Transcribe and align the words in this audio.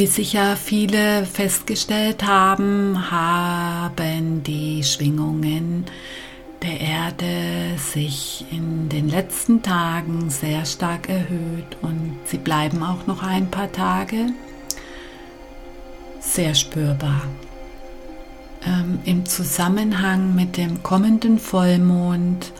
Wie 0.00 0.06
sicher 0.06 0.56
viele 0.56 1.26
festgestellt 1.26 2.26
haben, 2.26 3.10
haben 3.10 4.42
die 4.42 4.82
Schwingungen 4.82 5.84
der 6.62 6.80
Erde 6.80 7.76
sich 7.76 8.46
in 8.50 8.88
den 8.88 9.10
letzten 9.10 9.60
Tagen 9.60 10.30
sehr 10.30 10.64
stark 10.64 11.10
erhöht 11.10 11.76
und 11.82 12.16
sie 12.24 12.38
bleiben 12.38 12.82
auch 12.82 13.06
noch 13.06 13.22
ein 13.22 13.50
paar 13.50 13.70
Tage 13.72 14.28
sehr 16.18 16.54
spürbar. 16.54 17.20
Ähm, 18.64 19.00
Im 19.04 19.26
Zusammenhang 19.26 20.34
mit 20.34 20.56
dem 20.56 20.82
kommenden 20.82 21.38
Vollmond 21.38 22.52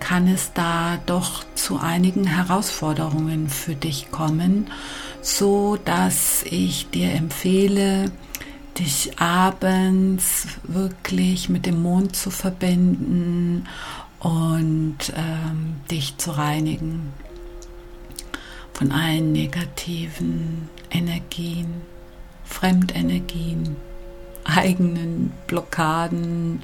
kann 0.00 0.26
es 0.26 0.52
da 0.52 0.98
doch 1.06 1.44
zu 1.54 1.78
einigen 1.78 2.26
Herausforderungen 2.26 3.48
für 3.48 3.76
dich 3.76 4.10
kommen, 4.10 4.66
so 5.22 5.78
dass 5.82 6.42
ich 6.42 6.90
dir 6.90 7.12
empfehle, 7.12 8.10
dich 8.78 9.18
abends 9.18 10.48
wirklich 10.64 11.48
mit 11.48 11.64
dem 11.64 11.80
Mond 11.82 12.16
zu 12.16 12.30
verbinden 12.30 13.68
und 14.18 14.98
ähm, 15.14 15.76
dich 15.90 16.16
zu 16.18 16.32
reinigen 16.32 17.12
von 18.72 18.90
allen 18.90 19.32
negativen 19.32 20.68
Energien, 20.90 21.82
Fremdenergien, 22.44 23.76
eigenen 24.44 25.32
Blockaden, 25.46 26.62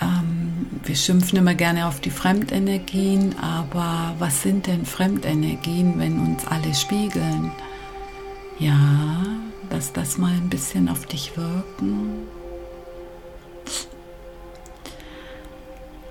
ähm, 0.00 0.66
wir 0.84 0.96
schimpfen 0.96 1.38
immer 1.38 1.54
gerne 1.54 1.86
auf 1.86 2.00
die 2.00 2.10
Fremdenergien, 2.10 3.38
aber 3.38 4.14
was 4.18 4.42
sind 4.42 4.66
denn 4.66 4.84
Fremdenergien, 4.84 5.98
wenn 5.98 6.20
uns 6.20 6.46
alle 6.46 6.74
spiegeln? 6.74 7.52
Ja, 8.58 9.22
lass 9.70 9.92
das 9.92 10.18
mal 10.18 10.32
ein 10.32 10.48
bisschen 10.48 10.88
auf 10.88 11.06
dich 11.06 11.36
wirken. 11.36 12.26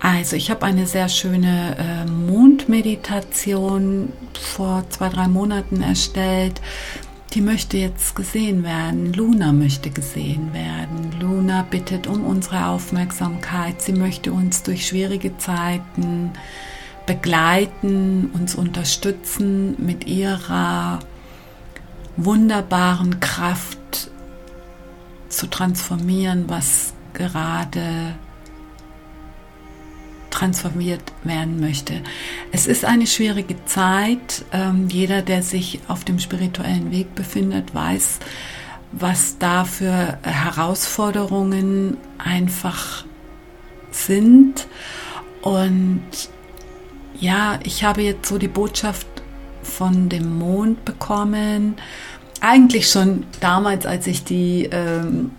Also 0.00 0.36
ich 0.36 0.50
habe 0.50 0.66
eine 0.66 0.86
sehr 0.86 1.08
schöne 1.08 1.76
äh, 1.78 2.10
Mondmeditation 2.10 4.12
vor 4.38 4.84
zwei, 4.90 5.08
drei 5.08 5.28
Monaten 5.28 5.80
erstellt 5.80 6.60
die 7.34 7.40
möchte 7.40 7.76
jetzt 7.76 8.14
gesehen 8.14 8.62
werden. 8.62 9.12
Luna 9.12 9.52
möchte 9.52 9.90
gesehen 9.90 10.52
werden. 10.52 11.10
Luna 11.20 11.62
bittet 11.68 12.06
um 12.06 12.24
unsere 12.24 12.66
Aufmerksamkeit. 12.66 13.82
Sie 13.82 13.92
möchte 13.92 14.32
uns 14.32 14.62
durch 14.62 14.86
schwierige 14.86 15.36
Zeiten 15.38 16.30
begleiten, 17.06 18.30
uns 18.32 18.54
unterstützen 18.54 19.74
mit 19.84 20.06
ihrer 20.06 21.00
wunderbaren 22.16 23.18
Kraft 23.18 24.10
zu 25.28 25.48
transformieren, 25.48 26.44
was 26.48 26.94
gerade 27.14 28.14
transformiert 30.34 31.12
werden 31.22 31.60
möchte. 31.60 32.02
Es 32.50 32.66
ist 32.66 32.84
eine 32.84 33.06
schwierige 33.06 33.64
Zeit. 33.66 34.44
Ähm, 34.52 34.88
jeder, 34.90 35.22
der 35.22 35.42
sich 35.42 35.80
auf 35.86 36.04
dem 36.04 36.18
spirituellen 36.18 36.90
Weg 36.90 37.14
befindet, 37.14 37.72
weiß, 37.72 38.18
was 38.90 39.38
da 39.38 39.64
für 39.64 40.18
Herausforderungen 40.22 41.96
einfach 42.18 43.04
sind. 43.92 44.66
Und 45.40 46.02
ja, 47.20 47.60
ich 47.62 47.84
habe 47.84 48.02
jetzt 48.02 48.28
so 48.28 48.38
die 48.38 48.48
Botschaft 48.48 49.06
von 49.62 50.08
dem 50.08 50.36
Mond 50.36 50.84
bekommen. 50.84 51.76
Eigentlich 52.40 52.88
schon 52.88 53.24
damals, 53.40 53.86
als 53.86 54.08
ich 54.08 54.24
die 54.24 54.68
ähm, 54.72 55.30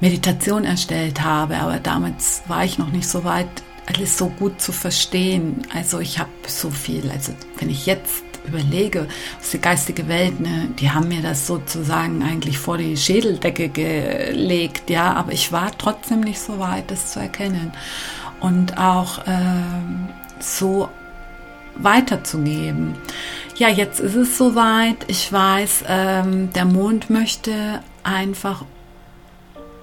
Meditation 0.00 0.64
erstellt 0.64 1.22
habe, 1.22 1.56
aber 1.58 1.78
damals 1.78 2.42
war 2.46 2.64
ich 2.64 2.78
noch 2.78 2.90
nicht 2.90 3.08
so 3.08 3.24
weit, 3.24 3.48
alles 3.86 4.18
so 4.18 4.28
gut 4.28 4.60
zu 4.60 4.72
verstehen. 4.72 5.62
Also 5.74 5.98
ich 5.98 6.18
habe 6.18 6.30
so 6.46 6.70
viel, 6.70 7.10
also 7.10 7.32
wenn 7.58 7.70
ich 7.70 7.86
jetzt 7.86 8.24
überlege, 8.46 9.08
aus 9.40 9.50
der 9.50 9.60
geistige 9.60 10.08
Welt, 10.08 10.40
ne, 10.40 10.68
die 10.78 10.90
haben 10.90 11.08
mir 11.08 11.22
das 11.22 11.46
sozusagen 11.46 12.22
eigentlich 12.22 12.58
vor 12.58 12.78
die 12.78 12.96
Schädeldecke 12.96 13.68
gelegt, 13.68 14.90
ja, 14.90 15.12
aber 15.14 15.32
ich 15.32 15.52
war 15.52 15.70
trotzdem 15.76 16.20
nicht 16.20 16.40
so 16.40 16.58
weit, 16.58 16.90
das 16.90 17.12
zu 17.12 17.20
erkennen 17.20 17.72
und 18.40 18.78
auch 18.78 19.20
ähm, 19.26 20.08
so 20.40 20.88
weiterzugeben. 21.76 22.94
Ja, 23.56 23.68
jetzt 23.68 24.00
ist 24.00 24.14
es 24.14 24.38
soweit. 24.38 24.96
Ich 25.08 25.32
weiß, 25.32 25.84
ähm, 25.88 26.52
der 26.52 26.64
Mond 26.64 27.10
möchte 27.10 27.80
einfach 28.02 28.64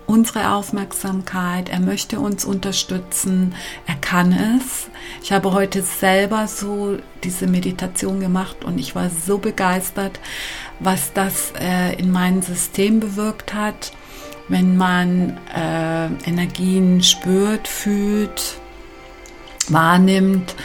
unsere 0.07 0.51
Aufmerksamkeit, 0.53 1.69
er 1.69 1.79
möchte 1.79 2.19
uns 2.19 2.45
unterstützen, 2.45 3.55
er 3.87 3.95
kann 3.95 4.31
es. 4.31 4.87
Ich 5.23 5.31
habe 5.31 5.53
heute 5.53 5.81
selber 5.81 6.47
so 6.47 6.97
diese 7.23 7.47
Meditation 7.47 8.19
gemacht 8.19 8.63
und 8.63 8.79
ich 8.79 8.95
war 8.95 9.09
so 9.09 9.37
begeistert, 9.37 10.19
was 10.79 11.13
das 11.13 11.53
äh, 11.59 11.95
in 11.97 12.11
meinem 12.11 12.41
System 12.41 12.99
bewirkt 12.99 13.53
hat, 13.53 13.91
wenn 14.47 14.77
man 14.77 15.37
äh, 15.55 16.05
Energien 16.29 17.01
spürt, 17.01 17.67
fühlt, 17.67 18.59
wahrnimmt. 19.69 20.55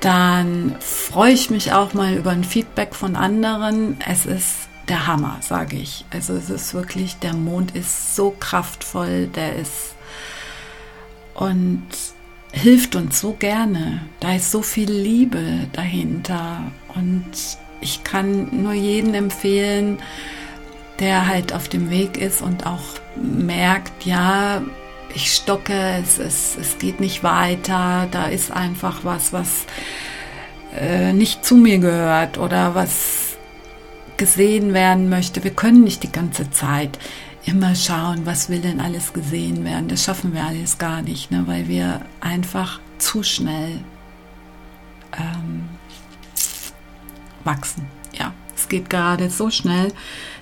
Dann 0.00 0.74
freue 0.80 1.32
ich 1.32 1.50
mich 1.50 1.72
auch 1.72 1.92
mal 1.92 2.14
über 2.14 2.30
ein 2.30 2.44
Feedback 2.44 2.94
von 2.94 3.16
anderen. 3.16 3.98
Es 4.08 4.24
ist 4.24 4.69
der 4.90 5.06
Hammer, 5.06 5.38
sage 5.40 5.76
ich. 5.76 6.04
Also 6.10 6.34
es 6.34 6.50
ist 6.50 6.74
wirklich, 6.74 7.16
der 7.16 7.34
Mond 7.34 7.74
ist 7.74 8.16
so 8.16 8.34
kraftvoll, 8.38 9.28
der 9.28 9.56
ist 9.56 9.94
und 11.34 11.86
hilft 12.52 12.96
uns 12.96 13.20
so 13.20 13.32
gerne. 13.32 14.02
Da 14.18 14.34
ist 14.34 14.50
so 14.50 14.62
viel 14.62 14.90
Liebe 14.90 15.68
dahinter 15.72 16.64
und 16.94 17.30
ich 17.80 18.04
kann 18.04 18.62
nur 18.62 18.72
jeden 18.72 19.14
empfehlen, 19.14 19.98
der 20.98 21.26
halt 21.26 21.54
auf 21.54 21.68
dem 21.68 21.88
Weg 21.88 22.18
ist 22.18 22.42
und 22.42 22.66
auch 22.66 22.82
merkt, 23.16 24.04
ja, 24.04 24.60
ich 25.14 25.32
stocke, 25.32 26.02
es, 26.02 26.18
es, 26.18 26.56
es 26.60 26.78
geht 26.78 27.00
nicht 27.00 27.22
weiter, 27.22 28.06
da 28.10 28.26
ist 28.26 28.50
einfach 28.50 29.04
was, 29.04 29.32
was 29.32 29.66
äh, 30.78 31.12
nicht 31.12 31.44
zu 31.44 31.56
mir 31.56 31.78
gehört 31.78 32.38
oder 32.38 32.74
was 32.74 33.29
gesehen 34.20 34.74
werden 34.74 35.08
möchte. 35.08 35.42
Wir 35.42 35.50
können 35.50 35.82
nicht 35.82 36.02
die 36.02 36.12
ganze 36.12 36.50
Zeit 36.50 36.98
immer 37.46 37.74
schauen, 37.74 38.26
was 38.26 38.50
will 38.50 38.60
denn 38.60 38.78
alles 38.78 39.14
gesehen 39.14 39.64
werden. 39.64 39.88
Das 39.88 40.04
schaffen 40.04 40.34
wir 40.34 40.44
alles 40.44 40.76
gar 40.76 41.00
nicht, 41.00 41.30
ne? 41.30 41.44
weil 41.46 41.68
wir 41.68 42.02
einfach 42.20 42.80
zu 42.98 43.22
schnell 43.22 43.80
ähm, 45.18 45.70
wachsen. 47.44 47.86
Ja, 48.12 48.34
es 48.54 48.68
geht 48.68 48.90
gerade 48.90 49.30
so 49.30 49.48
schnell, 49.48 49.90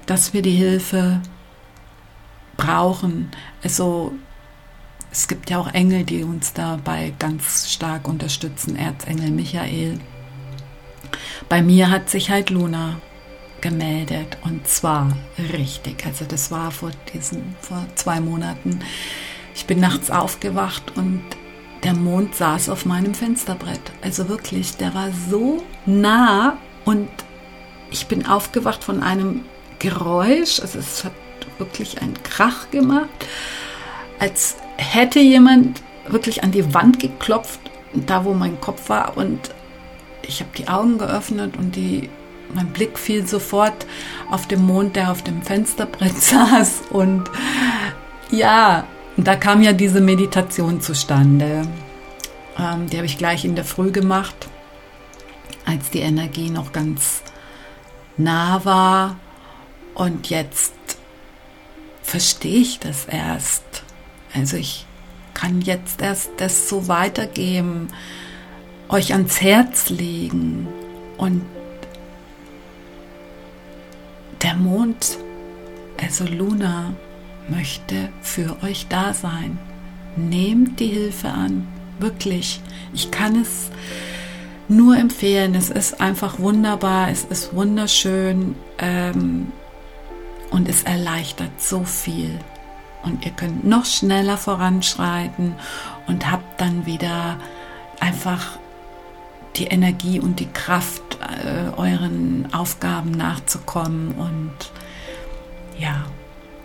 dass 0.07 0.35
wir 0.35 0.43
die 0.43 0.57
Hilfe 0.57 1.23
brauchen. 2.57 3.31
Also 3.63 4.13
es 5.13 5.29
gibt 5.29 5.51
ja 5.51 5.59
auch 5.61 5.73
Engel, 5.73 6.03
die 6.03 6.25
uns 6.25 6.53
dabei 6.53 7.15
ganz 7.21 7.73
stark 7.73 8.09
unterstützen. 8.09 8.75
Erzengel 8.75 9.31
Michael. 9.31 10.01
Bei 11.49 11.63
mir 11.63 11.91
hat 11.91 12.11
sich 12.11 12.29
halt 12.29 12.51
Luna 12.51 13.01
gemeldet 13.61 14.39
und 14.45 14.67
zwar 14.67 15.17
richtig. 15.53 16.05
Also 16.07 16.25
das 16.25 16.51
war 16.51 16.71
vor 16.71 16.91
diesen 17.13 17.57
vor 17.61 17.85
zwei 17.95 18.21
Monaten. 18.21 18.81
Ich 19.55 19.67
bin 19.67 19.81
nachts 19.81 20.11
aufgewacht 20.11 20.97
und 20.97 21.23
der 21.85 21.95
Mond 21.95 22.35
saß 22.35 22.69
auf 22.69 22.87
meinem 22.87 23.15
Fensterbrett. 23.15 23.81
Also 24.03 24.29
wirklich, 24.29 24.77
der 24.77 24.95
war 24.95 25.11
so 25.31 25.63
nah 25.87 26.57
und 26.85 27.09
ich 27.91 28.07
bin 28.07 28.27
aufgewacht 28.27 28.85
von 28.85 29.03
einem 29.03 29.45
Geräusch. 29.79 30.61
Also 30.61 30.79
es 30.79 31.05
hat 31.05 31.13
wirklich 31.59 32.01
einen 32.01 32.23
Krach 32.23 32.71
gemacht, 32.71 33.09
als 34.19 34.57
hätte 34.77 35.21
jemand 35.21 35.83
wirklich 36.09 36.43
an 36.43 36.53
die 36.53 36.75
Wand 36.75 37.01
geklopft, 37.01 37.61
da 37.93 38.25
wo 38.25 38.35
mein 38.35 38.61
Kopf 38.61 38.89
war 38.89 39.17
und 39.17 39.55
ich 40.23 40.41
habe 40.41 40.51
die 40.57 40.69
Augen 40.69 40.99
geöffnet 40.99 41.57
und 41.57 41.75
die 41.75 42.11
mein 42.55 42.69
Blick 42.69 42.99
fiel 42.99 43.27
sofort 43.27 43.87
auf 44.31 44.47
den 44.49 44.65
Mond, 44.65 44.97
der 44.97 45.11
auf 45.11 45.23
dem 45.23 45.43
Fensterbrett 45.43 46.17
saß. 46.21 46.83
Und 46.91 47.25
ja, 48.31 48.87
da 49.17 49.37
kam 49.37 49.63
ja 49.63 49.73
diese 49.73 50.01
Meditation 50.01 50.81
zustande. 50.81 51.63
Ähm, 52.59 52.89
die 52.89 52.97
habe 52.97 53.07
ich 53.07 53.19
gleich 53.19 53.45
in 53.45 53.55
der 53.55 53.65
Früh 53.65 53.91
gemacht, 53.91 54.49
als 55.65 55.91
die 55.91 56.01
Energie 56.01 56.51
noch 56.51 56.73
ganz 56.73 57.23
nah 58.17 58.65
war. 58.65 59.17
Und 59.95 60.31
jetzt 60.31 60.75
verstehe 62.03 62.61
ich 62.61 62.79
das 62.79 63.07
erst. 63.07 63.65
Also 64.35 64.57
ich 64.57 64.87
kann 65.35 65.61
jetzt 65.61 66.01
erst 66.01 66.31
das 66.39 66.69
so 66.69 66.89
weitergeben, 66.89 67.89
euch 68.89 69.13
ans 69.13 69.41
Herz 69.41 69.91
legen 69.91 70.67
und 71.17 71.43
Mond, 74.59 75.19
also 76.01 76.25
Luna, 76.25 76.93
möchte 77.49 78.11
für 78.21 78.63
euch 78.63 78.87
da 78.89 79.15
sein. 79.15 79.59
Nehmt 80.17 80.81
die 80.81 80.89
Hilfe 80.89 81.29
an, 81.29 81.67
wirklich. 81.99 82.61
Ich 82.93 83.11
kann 83.11 83.41
es 83.41 83.71
nur 84.69 84.97
empfehlen. 84.97 85.55
Es 85.55 85.71
ist 85.71 86.01
einfach 86.01 86.39
wunderbar, 86.39 87.11
es 87.11 87.25
ist 87.25 87.55
wunderschön 87.55 88.55
ähm, 88.79 89.51
und 90.51 90.69
es 90.69 90.83
erleichtert 90.83 91.61
so 91.61 91.85
viel. 91.85 92.39
Und 93.03 93.25
ihr 93.25 93.33
könnt 93.33 93.65
noch 93.65 93.87
schneller 93.87 94.37
voranschreiten 94.37 95.55
und 96.07 96.31
habt 96.31 96.61
dann 96.61 96.85
wieder 96.85 97.39
einfach 98.01 98.59
die 99.57 99.67
Energie 99.67 100.21
und 100.21 100.41
die 100.41 100.49
Kraft, 100.53 101.08
äh, 101.29 101.71
euren 101.77 102.53
Aufgaben 102.53 103.11
nachzukommen. 103.11 104.13
Und 104.13 104.73
ja, 105.79 106.07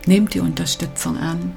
nehmt 0.06 0.34
die 0.34 0.40
Unterstützung 0.40 1.18
an. 1.18 1.56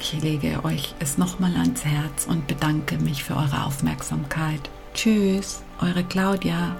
Ich 0.00 0.20
lege 0.20 0.64
euch 0.64 0.94
es 0.98 1.16
nochmal 1.16 1.54
ans 1.56 1.84
Herz 1.84 2.26
und 2.26 2.46
bedanke 2.46 2.98
mich 2.98 3.22
für 3.22 3.36
eure 3.36 3.64
Aufmerksamkeit. 3.64 4.70
Tschüss, 4.94 5.62
eure 5.80 6.02
Claudia. 6.04 6.76